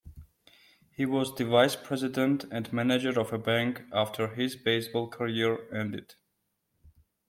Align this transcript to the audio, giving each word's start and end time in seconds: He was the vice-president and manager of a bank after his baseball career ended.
He 0.89 1.05
was 1.05 1.35
the 1.35 1.45
vice-president 1.45 2.45
and 2.49 2.73
manager 2.73 3.19
of 3.21 3.31
a 3.31 3.37
bank 3.37 3.83
after 3.93 4.29
his 4.29 4.55
baseball 4.55 5.07
career 5.07 5.71
ended. 5.71 6.15